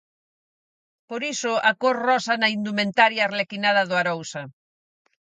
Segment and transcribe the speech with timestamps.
[1.09, 4.43] Por iso a cor rosa na indumentaria arlequinada do Arousa.